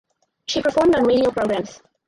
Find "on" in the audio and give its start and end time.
0.95-1.03